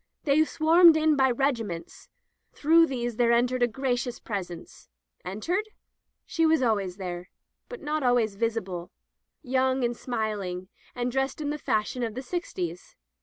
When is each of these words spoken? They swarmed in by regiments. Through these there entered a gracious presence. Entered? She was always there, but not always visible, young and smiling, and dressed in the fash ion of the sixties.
They 0.23 0.43
swarmed 0.45 0.97
in 0.97 1.15
by 1.15 1.29
regiments. 1.29 2.09
Through 2.53 2.87
these 2.87 3.17
there 3.17 3.31
entered 3.31 3.61
a 3.61 3.67
gracious 3.67 4.19
presence. 4.19 4.89
Entered? 5.23 5.69
She 6.25 6.43
was 6.43 6.63
always 6.63 6.97
there, 6.97 7.29
but 7.69 7.81
not 7.83 8.01
always 8.01 8.33
visible, 8.33 8.89
young 9.43 9.83
and 9.83 9.95
smiling, 9.95 10.69
and 10.95 11.11
dressed 11.11 11.39
in 11.39 11.51
the 11.51 11.59
fash 11.59 11.95
ion 11.95 12.01
of 12.03 12.15
the 12.15 12.23
sixties. 12.23 12.95